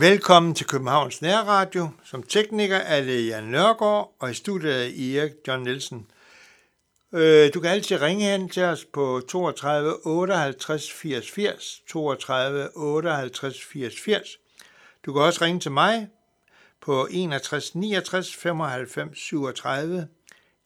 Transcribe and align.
Velkommen 0.00 0.54
til 0.54 0.66
Københavns 0.66 1.22
Nærradio. 1.22 1.88
Som 2.04 2.22
tekniker 2.22 2.76
er 2.76 3.00
det 3.00 3.26
Jan 3.26 3.44
Nørgaard, 3.44 4.14
og 4.18 4.30
i 4.30 4.34
studiet 4.34 4.72
er 4.72 5.20
Erik 5.20 5.32
John 5.48 5.62
Nielsen. 5.62 6.06
Øh, 7.12 7.54
du 7.54 7.60
kan 7.60 7.70
altid 7.70 8.00
ringe 8.02 8.24
hen 8.24 8.48
til 8.48 8.62
os 8.62 8.84
på 8.84 9.20
32 9.28 10.06
58 10.06 10.92
80 10.92 11.30
80, 11.30 11.82
32 11.88 12.76
58 12.76 13.64
80 13.64 14.00
80. 14.00 14.38
Du 15.06 15.12
kan 15.12 15.22
også 15.22 15.44
ringe 15.44 15.60
til 15.60 15.72
mig 15.72 16.08
på 16.80 17.08
61 17.10 17.74
69 17.74 18.36
95 18.36 19.18
37, 19.18 20.08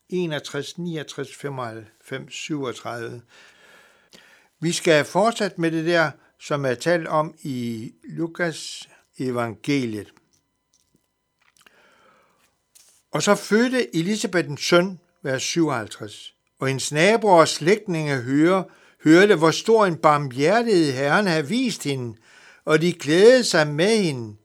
61 0.09 0.77
69 0.77 1.35
95 1.35 2.33
37. 2.33 3.21
Vi 4.59 4.71
skal 4.71 5.05
fortsætte 5.05 5.61
med 5.61 5.71
det 5.71 5.85
der, 5.85 6.11
som 6.39 6.65
er 6.65 6.73
talt 6.73 7.07
om 7.07 7.33
i 7.43 7.91
Lukas 8.03 8.87
evangeliet. 9.19 10.13
Og 13.11 13.23
så 13.23 13.35
fødte 13.35 13.95
Elisabeth 13.95 14.49
en 14.49 14.57
søn, 14.57 14.99
vers 15.21 15.43
57, 15.43 16.35
og 16.59 16.67
hendes 16.67 16.91
naboer 16.91 17.39
og 17.39 17.47
slægtninge 17.47 18.21
hører, 18.21 18.63
hørte, 19.03 19.35
hvor 19.35 19.51
stor 19.51 19.85
en 19.85 19.97
barmhjertighed 19.97 20.93
Herren 20.93 21.27
havde 21.27 21.47
vist 21.47 21.83
hende, 21.83 22.17
og 22.65 22.81
de 22.81 22.93
glædede 22.93 23.43
sig 23.43 23.67
med 23.67 24.03
hende. 24.03 24.35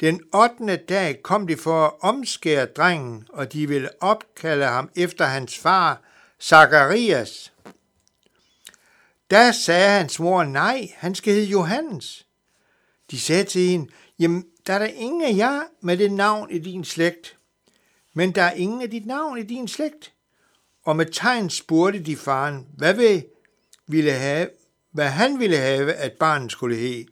Den 0.00 0.20
8. 0.34 0.76
dag 0.76 1.22
kom 1.22 1.46
de 1.46 1.56
for 1.56 1.86
at 1.86 1.92
omskære 2.00 2.66
drengen, 2.66 3.26
og 3.28 3.52
de 3.52 3.68
ville 3.68 4.02
opkalde 4.02 4.66
ham 4.66 4.90
efter 4.96 5.24
hans 5.24 5.58
far, 5.58 6.02
Zacharias. 6.40 7.52
Da 9.30 9.52
sagde 9.52 9.98
hans 9.98 10.20
mor, 10.20 10.44
nej, 10.44 10.92
han 10.96 11.14
skal 11.14 11.34
hedde 11.34 11.46
Johannes. 11.46 12.26
De 13.10 13.20
sagde 13.20 13.44
til 13.44 13.68
hende, 13.68 13.92
jamen, 14.22 14.44
der 14.66 14.72
er 14.72 14.78
der 14.78 14.86
ingen 14.86 15.22
af 15.22 15.36
jer 15.36 15.60
med 15.80 15.96
det 15.96 16.12
navn 16.12 16.50
i 16.50 16.58
din 16.58 16.84
slægt, 16.84 17.38
men 18.14 18.32
der 18.32 18.42
er 18.42 18.52
ingen 18.52 18.82
af 18.82 18.90
dit 18.90 19.06
navn 19.06 19.38
i 19.38 19.42
din 19.42 19.68
slægt. 19.68 20.12
Og 20.84 20.96
med 20.96 21.06
tegn 21.06 21.50
spurgte 21.50 22.02
de 22.02 22.16
faren, 22.16 22.66
hvad, 22.76 22.94
vil, 22.94 23.24
ville 23.86 24.12
have, 24.12 24.48
hvad 24.92 25.08
han 25.08 25.38
ville 25.38 25.56
have, 25.56 25.92
at 25.92 26.12
barnet 26.12 26.52
skulle 26.52 26.76
have. 26.76 27.04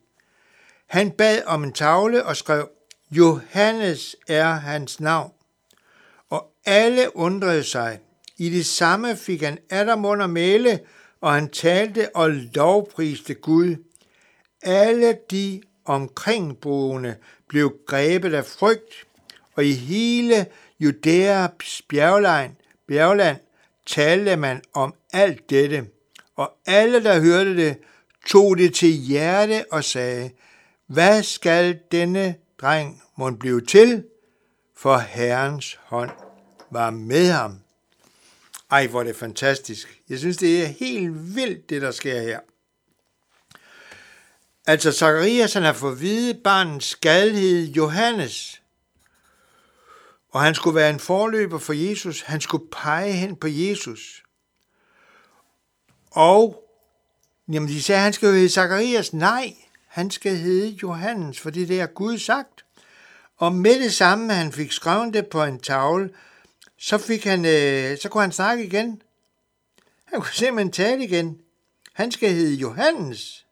Han 0.87 1.11
bad 1.11 1.43
om 1.47 1.65
en 1.65 1.73
tavle 1.73 2.25
og 2.25 2.37
skrev, 2.37 2.69
Johannes 3.11 4.17
er 4.29 4.53
hans 4.53 5.01
navn. 5.01 5.33
Og 6.29 6.53
alle 6.65 7.17
undrede 7.17 7.65
sig. 7.65 8.01
I 8.39 8.51
det 8.51 8.67
samme 8.67 9.17
fik 9.17 9.43
han 9.43 9.59
Adam 9.71 10.05
under 10.05 10.27
male, 10.27 10.81
og 11.21 11.35
han 11.35 11.51
talte 11.51 12.17
og 12.17 12.31
lovpriste 12.31 13.35
Gud. 13.35 13.77
Alle 14.63 15.19
de 15.31 15.61
omkringboende 15.91 17.17
blev 17.49 17.77
grebet 17.87 18.35
af 18.35 18.45
frygt, 18.45 19.07
og 19.55 19.65
i 19.65 19.73
hele 19.73 20.47
Judæas 20.81 21.83
bjergland, 21.89 22.53
bjergland 22.89 23.37
talte 23.87 24.37
man 24.37 24.63
om 24.73 24.95
alt 25.13 25.51
dette, 25.51 25.87
og 26.37 26.53
alle, 26.67 27.05
der 27.05 27.21
hørte 27.21 27.57
det, 27.57 27.77
tog 28.27 28.59
det 28.59 28.75
til 28.75 28.89
hjerte 28.89 29.65
og 29.73 29.85
sagde, 29.85 30.31
hvad 30.87 31.23
skal 31.23 31.79
denne 31.93 32.35
dreng 32.61 33.03
må 33.17 33.31
blive 33.31 33.61
til? 33.61 34.05
For 34.77 34.99
Herrens 34.99 35.79
hånd 35.83 36.11
var 36.71 36.91
med 36.91 37.31
ham. 37.31 37.59
Ej, 38.71 38.87
hvor 38.87 39.01
er 39.01 39.05
det 39.05 39.17
fantastisk. 39.17 40.01
Jeg 40.09 40.19
synes, 40.19 40.37
det 40.37 40.63
er 40.63 40.67
helt 40.67 41.37
vildt, 41.37 41.71
det 41.71 41.83
der 41.83 41.91
sker 41.91 42.21
her. 42.21 42.41
Altså, 44.71 44.93
Zacharias 44.93 45.53
han 45.53 45.63
har 45.63 45.73
fået 45.73 46.01
vide, 46.01 46.35
barnets 46.35 46.87
skadhed 46.87 47.67
Johannes. 47.67 48.63
Og 50.29 50.41
han 50.41 50.55
skulle 50.55 50.75
være 50.75 50.91
en 50.91 51.01
forløber 51.01 51.59
for 51.59 51.73
Jesus. 51.73 52.23
Han 52.23 52.41
skulle 52.41 52.67
pege 52.73 53.13
hen 53.13 53.37
på 53.37 53.47
Jesus. 53.47 54.23
Og 56.11 56.65
jamen, 57.53 57.69
de 57.69 57.83
sagde, 57.83 57.99
at 57.99 58.05
han 58.05 58.13
skal 58.13 58.27
jo 58.27 58.33
hedde 58.33 58.49
Zacharias. 58.49 59.13
Nej, 59.13 59.55
han 59.87 60.11
skal 60.11 60.37
hedde 60.37 60.69
Johannes, 60.69 61.41
for 61.41 61.51
det 61.51 61.63
er 61.63 61.67
det, 61.67 61.95
Gud 61.95 62.19
sagt. 62.19 62.65
Og 63.37 63.53
med 63.53 63.83
det 63.83 63.95
samme, 63.95 64.35
han 64.35 64.53
fik 64.53 64.73
skrevet 64.73 65.15
det 65.15 65.27
på 65.27 65.45
en 65.45 65.59
tavle, 65.59 66.11
så, 66.79 66.99
fik 66.99 67.25
han, 67.25 67.45
øh, 67.45 67.99
så 67.99 68.09
kunne 68.09 68.23
han 68.23 68.33
snakke 68.33 68.65
igen. 68.65 69.03
Han 70.05 70.21
kunne 70.21 70.35
simpelthen 70.35 70.73
tale 70.73 71.05
igen. 71.05 71.41
Han 71.93 72.13
skal 72.13 72.33
hedde 72.33 72.55
Johannes. 72.55 73.47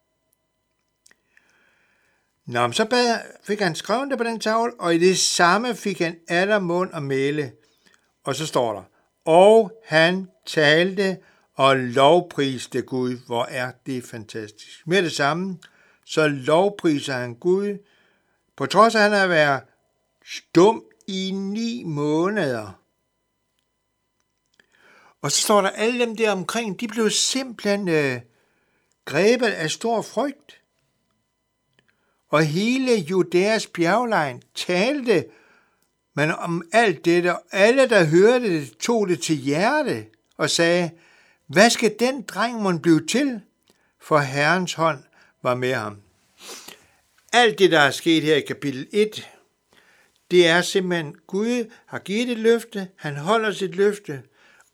Nå, 2.48 2.60
men 2.60 2.72
så 2.72 2.84
bad, 2.84 3.18
fik 3.44 3.60
han 3.60 3.74
skrevet 3.74 4.10
det 4.10 4.18
på 4.18 4.24
den 4.24 4.40
tavle, 4.40 4.72
og 4.78 4.94
i 4.94 4.98
det 4.98 5.18
samme 5.18 5.74
fik 5.74 5.98
han 5.98 6.16
aller 6.28 6.58
mund 6.58 6.92
og 6.92 7.02
male. 7.02 7.52
Og 8.24 8.34
så 8.34 8.46
står 8.46 8.72
der, 8.72 8.82
og 9.24 9.72
han 9.84 10.28
talte 10.46 11.18
og 11.54 11.76
lovpriste 11.76 12.82
Gud. 12.82 13.16
Hvor 13.26 13.44
er 13.44 13.72
det 13.86 14.04
fantastisk. 14.04 14.86
Med 14.86 15.02
det 15.02 15.12
samme, 15.12 15.58
så 16.04 16.28
lovpriser 16.28 17.14
han 17.14 17.34
Gud, 17.34 17.78
på 18.56 18.66
trods 18.66 18.94
af, 18.94 18.98
at 18.98 19.10
han 19.10 19.20
har 19.20 19.26
været 19.26 19.62
stum 20.24 20.84
i 21.06 21.30
ni 21.34 21.82
måneder. 21.84 22.82
Og 25.22 25.32
så 25.32 25.42
står 25.42 25.60
der, 25.60 25.70
alle 25.70 26.00
dem 26.00 26.16
der 26.16 26.32
omkring, 26.32 26.80
de 26.80 26.88
blev 26.88 27.10
simpelthen 27.10 27.88
øh, 27.88 28.20
grebet 29.04 29.46
af 29.46 29.70
stor 29.70 30.02
frygt 30.02 30.58
og 32.30 32.44
hele 32.44 32.94
Judæas 32.94 33.66
bjerglejen 33.66 34.42
talte 34.54 35.24
man 36.14 36.34
om 36.34 36.62
alt 36.72 37.04
dette, 37.04 37.34
og 37.34 37.42
alle, 37.52 37.88
der 37.88 38.04
hørte 38.04 38.60
det, 38.60 38.76
tog 38.78 39.08
det 39.08 39.22
til 39.22 39.36
hjerte 39.36 40.06
og 40.36 40.50
sagde, 40.50 40.90
hvad 41.46 41.70
skal 41.70 41.94
den 41.98 42.22
dreng 42.22 42.62
mon 42.62 42.80
blive 42.80 43.06
til? 43.06 43.40
For 44.00 44.18
Herrens 44.18 44.74
hånd 44.74 45.02
var 45.42 45.54
med 45.54 45.74
ham. 45.74 45.96
Alt 47.32 47.58
det, 47.58 47.70
der 47.70 47.80
er 47.80 47.90
sket 47.90 48.22
her 48.22 48.36
i 48.36 48.40
kapitel 48.40 48.86
1, 48.92 49.28
det 50.30 50.48
er 50.48 50.62
simpelthen, 50.62 51.14
Gud 51.26 51.70
har 51.86 51.98
givet 51.98 52.30
et 52.30 52.38
løfte, 52.38 52.88
han 52.96 53.16
holder 53.16 53.52
sit 53.52 53.76
løfte, 53.76 54.22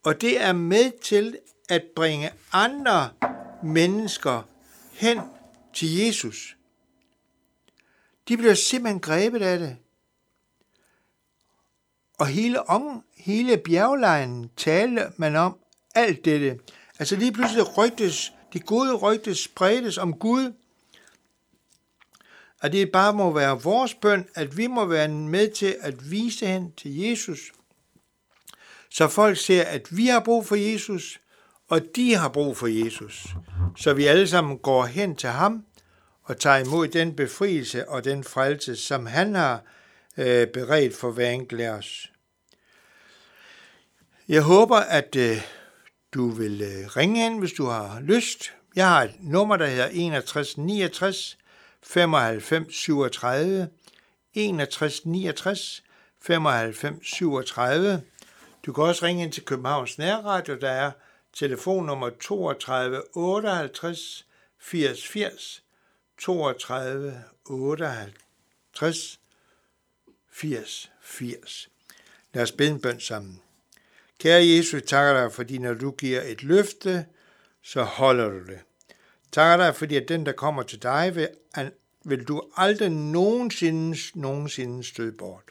og 0.05 0.21
det 0.21 0.43
er 0.43 0.53
med 0.53 1.01
til 1.03 1.37
at 1.69 1.83
bringe 1.97 2.31
andre 2.53 3.11
mennesker 3.65 4.49
hen 4.93 5.21
til 5.75 5.97
Jesus. 5.99 6.57
De 8.29 8.37
bliver 8.37 8.55
simpelthen 8.55 9.01
grebet 9.01 9.43
af 9.43 9.59
det. 9.59 9.77
Og 12.19 12.27
hele, 12.27 12.69
om, 12.69 13.05
hele 13.17 13.57
bjerglejen 13.57 14.51
talte 14.57 15.13
man 15.17 15.37
om 15.37 15.59
alt 15.95 16.25
dette. 16.25 16.59
Altså 16.99 17.17
lige 17.17 17.33
pludselig 17.33 17.79
rygtes, 17.79 18.33
de 18.53 18.61
gode 18.61 18.95
rygtes 18.95 19.39
spredes 19.39 19.99
om 19.99 20.15
Gud, 20.15 20.53
at 22.63 22.73
det 22.73 22.93
bare 22.93 23.13
må 23.13 23.33
være 23.33 23.63
vores 23.63 23.95
bøn, 23.95 24.29
at 24.35 24.57
vi 24.57 24.67
må 24.67 24.85
være 24.85 25.09
med 25.09 25.51
til 25.51 25.77
at 25.81 26.11
vise 26.11 26.47
hen 26.47 26.73
til 26.73 26.97
Jesus, 26.97 27.53
så 28.91 29.09
folk 29.09 29.39
ser, 29.39 29.63
at 29.63 29.97
vi 29.97 30.07
har 30.07 30.21
brug 30.21 30.47
for 30.47 30.55
Jesus, 30.55 31.21
og 31.69 31.81
de 31.97 32.15
har 32.15 32.29
brug 32.29 32.57
for 32.57 32.67
Jesus. 32.67 33.27
Så 33.77 33.95
vi 33.95 34.05
alle 34.05 34.29
sammen 34.29 34.59
går 34.59 34.85
hen 34.85 35.17
til 35.17 35.29
ham 35.29 35.65
og 36.25 36.41
tager 36.41 36.57
imod 36.57 36.89
den 36.89 37.17
befrielse 37.17 37.89
og 37.89 38.05
den 38.05 38.25
frelse, 38.25 38.77
som 38.77 39.07
han 39.07 39.35
har 39.35 39.63
øh, 40.17 40.47
beredt 40.47 40.97
for 40.97 41.11
hver 41.11 41.31
enkelt 41.31 41.61
af 41.61 41.71
os. 41.71 42.11
Jeg 44.29 44.43
håber, 44.43 44.77
at 44.77 45.17
øh, 45.17 45.37
du 46.15 46.29
vil 46.29 46.63
øh, 46.63 46.97
ringe 46.97 47.27
ind, 47.27 47.39
hvis 47.39 47.53
du 47.53 47.65
har 47.65 48.01
lyst. 48.01 48.53
Jeg 48.77 48.89
har 48.89 49.03
et 49.03 49.15
nummer, 49.21 49.57
der 49.57 49.67
hedder 49.67 49.89
61 49.93 50.59
69 50.59 51.39
95 51.83 52.75
37. 52.75 53.69
61 54.35 55.07
69 55.07 55.83
95 56.23 57.07
37. 57.07 58.03
Du 58.67 58.73
kan 58.73 58.85
også 58.85 59.07
ringe 59.07 59.23
ind 59.23 59.33
til 59.33 59.45
Københavns 59.45 59.99
Nærradio, 59.99 60.57
der 60.61 60.71
er 60.71 60.91
telefonnummer 61.33 62.11
32 62.21 63.03
58 63.17 64.27
80 64.61 65.09
80. 65.09 65.64
32, 66.19 67.23
58, 67.45 69.21
80, 70.31 70.91
80. 71.01 71.69
Lad 72.35 72.43
os 72.43 72.53
bede 72.53 72.71
en 72.71 72.81
bøn 72.81 73.01
sammen. 73.01 73.41
Kære 74.19 74.47
Jesus, 74.47 74.83
takker 74.87 75.21
dig, 75.21 75.33
fordi 75.33 75.59
når 75.59 75.75
du 75.75 75.91
giver 75.91 76.23
et 76.23 76.43
løfte, 76.43 77.07
så 77.63 77.83
holder 77.83 78.29
du 78.29 78.39
det. 78.39 78.61
Takker 79.33 79.65
dig, 79.65 79.77
fordi 79.77 79.97
at 79.97 80.09
den, 80.09 80.27
der 80.27 80.33
kommer 80.33 80.63
til 80.63 80.83
dig, 80.83 81.13
vil, 81.15 81.29
vil 82.05 82.25
du 82.25 82.43
aldrig 82.57 82.91
nogensinde, 82.91 83.97
nogensinde 84.15 84.85
støde 84.85 85.13
bort. 85.13 85.45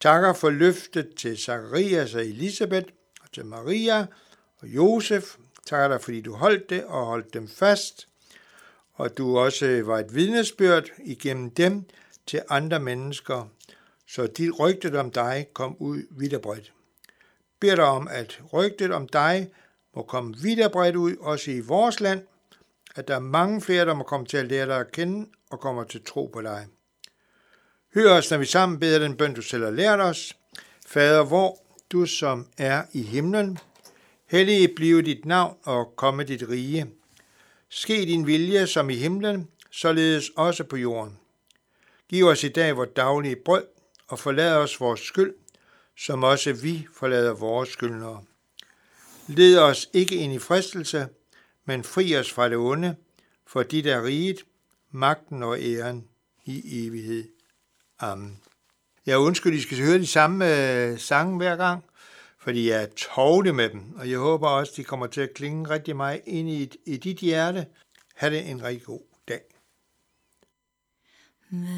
Takker 0.00 0.32
for 0.32 0.50
løftet 0.50 1.14
til 1.14 1.38
Zacharias 1.38 2.14
og 2.14 2.26
Elisabeth, 2.26 2.86
og 3.22 3.32
til 3.32 3.46
Maria 3.46 4.06
og 4.58 4.68
Josef. 4.68 5.36
Takker 5.66 5.88
dig, 5.88 6.02
fordi 6.02 6.20
du 6.20 6.34
holdt 6.34 6.70
det 6.70 6.84
og 6.84 7.06
holdt 7.06 7.34
dem 7.34 7.48
fast 7.48 8.07
og 8.98 9.18
du 9.18 9.38
også 9.38 9.82
var 9.84 9.98
et 9.98 10.14
vidnesbyrd 10.14 10.84
igennem 11.04 11.50
dem, 11.50 11.84
til 12.26 12.42
andre 12.48 12.80
mennesker, 12.80 13.48
så 14.06 14.26
dit 14.26 14.60
rygtet 14.60 14.96
om 14.96 15.10
dig 15.10 15.46
kom 15.52 15.76
ud 15.78 16.02
vidt 16.10 16.34
og 16.34 16.40
bredt. 16.40 16.72
Beder 17.60 17.74
dig 17.74 17.84
om, 17.84 18.08
at 18.10 18.40
rygtet 18.52 18.92
om 18.92 19.08
dig 19.08 19.50
må 19.96 20.02
komme 20.02 20.36
vidt 20.42 20.60
og 20.60 20.72
bredt 20.72 20.96
ud, 20.96 21.16
også 21.16 21.50
i 21.50 21.60
vores 21.60 22.00
land, 22.00 22.22
at 22.94 23.08
der 23.08 23.14
er 23.14 23.20
mange 23.20 23.60
flere, 23.60 23.86
der 23.86 23.94
må 23.94 24.02
komme 24.02 24.26
til 24.26 24.36
at 24.36 24.46
lære 24.46 24.66
dig 24.66 24.80
at 24.80 24.92
kende 24.92 25.28
og 25.50 25.60
kommer 25.60 25.84
til 25.84 26.04
tro 26.04 26.26
på 26.26 26.42
dig. 26.42 26.66
Hør 27.94 28.12
os, 28.12 28.30
når 28.30 28.38
vi 28.38 28.46
sammen 28.46 28.80
beder 28.80 28.98
den 28.98 29.16
bøn, 29.16 29.34
du 29.34 29.42
selv 29.42 29.64
har 29.64 29.70
lært 29.70 30.00
os. 30.00 30.36
Fader, 30.86 31.24
hvor 31.24 31.58
du 31.92 32.06
som 32.06 32.46
er 32.58 32.82
i 32.92 33.02
himlen, 33.02 33.58
hellige 34.26 34.74
blive 34.76 35.02
dit 35.02 35.24
navn 35.24 35.56
og 35.64 35.92
komme 35.96 36.24
dit 36.24 36.48
rige. 36.48 36.97
Ske 37.70 37.94
din 37.94 38.26
vilje 38.26 38.66
som 38.66 38.90
i 38.90 38.94
himlen, 38.94 39.48
således 39.70 40.30
også 40.36 40.64
på 40.64 40.76
jorden. 40.76 41.18
Giv 42.08 42.26
os 42.26 42.44
i 42.44 42.48
dag 42.48 42.76
vores 42.76 42.90
daglige 42.96 43.36
brød, 43.36 43.66
og 44.08 44.18
forlad 44.18 44.56
os 44.56 44.80
vores 44.80 45.00
skyld, 45.00 45.34
som 45.96 46.24
også 46.24 46.52
vi 46.52 46.86
forlader 46.94 47.34
vores 47.34 47.68
skyldnere. 47.68 48.24
Led 49.26 49.58
os 49.58 49.88
ikke 49.92 50.14
ind 50.14 50.32
i 50.32 50.38
fristelse, 50.38 51.08
men 51.64 51.84
fri 51.84 52.16
os 52.16 52.32
fra 52.32 52.48
det 52.48 52.56
onde, 52.56 52.96
for 53.46 53.62
dit 53.62 53.86
er 53.86 54.04
riget, 54.04 54.44
magten 54.90 55.42
og 55.42 55.58
æren 55.60 56.08
i 56.44 56.86
evighed. 56.86 57.28
Amen. 57.98 58.40
Jeg 59.06 59.18
undskyld, 59.18 59.54
I 59.54 59.60
skal 59.60 59.78
høre 59.78 59.98
de 59.98 60.06
samme 60.06 60.44
øh, 60.44 60.98
sange 60.98 61.36
hver 61.36 61.56
gang, 61.56 61.84
fordi 62.48 62.68
jeg 62.68 62.82
er 62.82 62.86
tovlig 62.96 63.54
med 63.54 63.70
dem, 63.70 63.96
og 63.96 64.10
jeg 64.10 64.18
håber 64.18 64.48
også, 64.48 64.72
de 64.76 64.84
kommer 64.84 65.06
til 65.06 65.20
at 65.20 65.34
klinge 65.34 65.70
rigtig 65.70 65.96
meget 65.96 66.20
ind 66.26 66.48
i, 66.48 66.70
i 66.86 66.96
dit 66.96 67.18
hjerte. 67.18 67.66
Ha' 68.14 68.30
det 68.30 68.50
en 68.50 68.62
rigtig 68.62 68.86
god 68.86 69.00
dag. 69.28 69.40
Hvad 71.50 71.77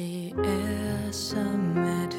Det 0.00 0.32
er 0.44 1.10
som 1.12 1.76
at 1.76 2.09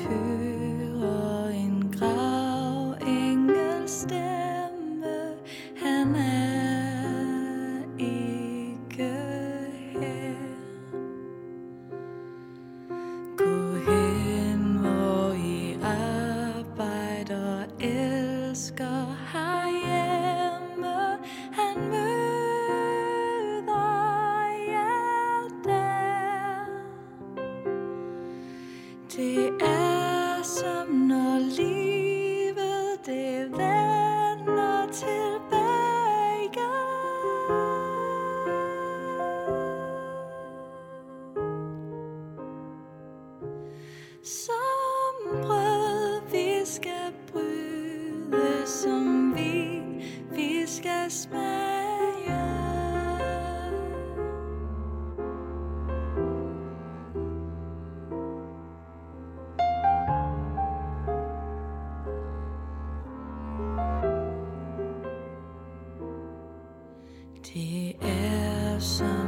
Die 67.53 67.97
Ersten. 67.99 69.20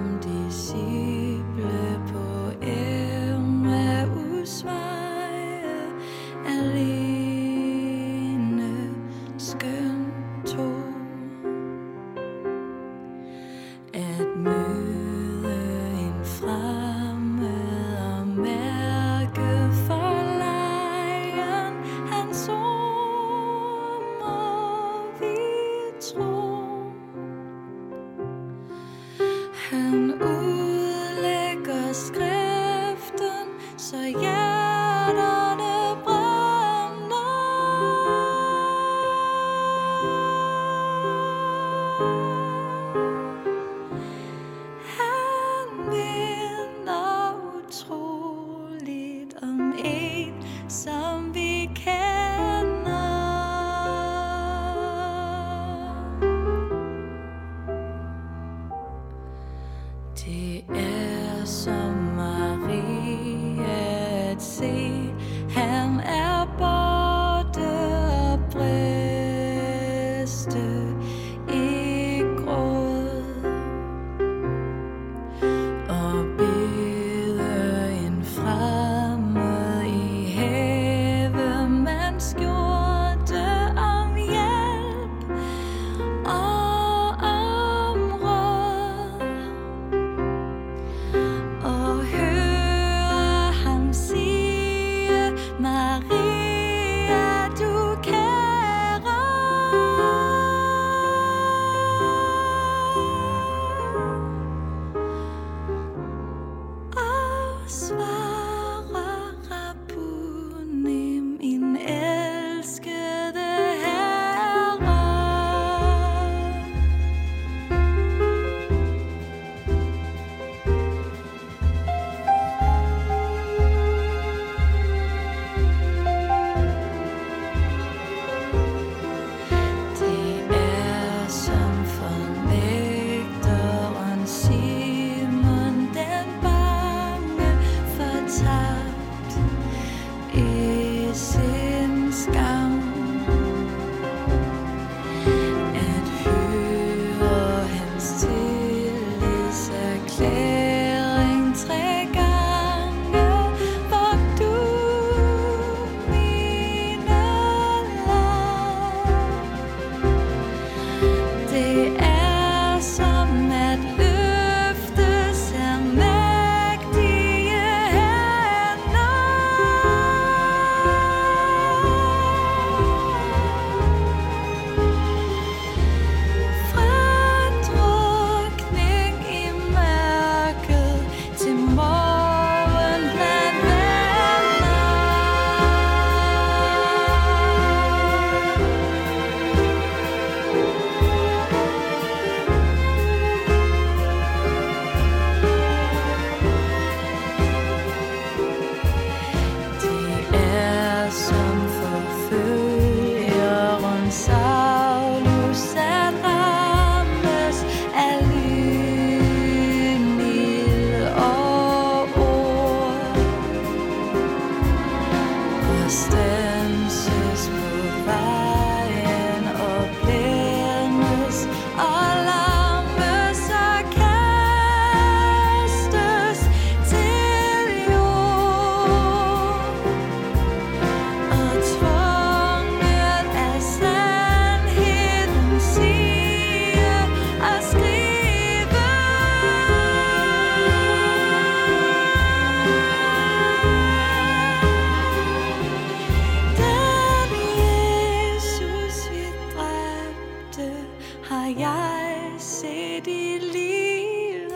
se 252.39 253.01
dit 253.05 253.41
liv. 253.41 254.49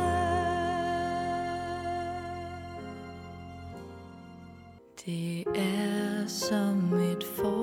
Det 5.06 5.46
er 5.56 6.28
som 6.28 6.94
et 6.94 7.24
for 7.24 7.57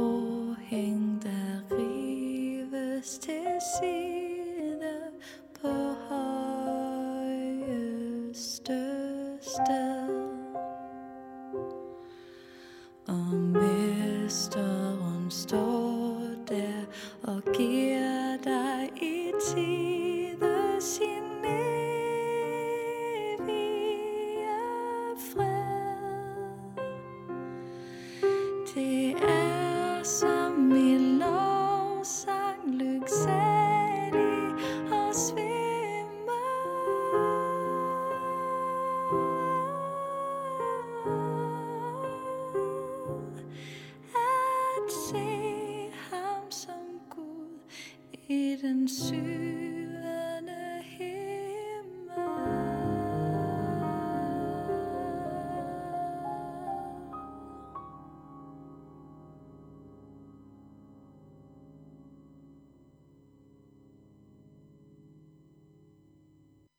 sûr. 48.95 49.44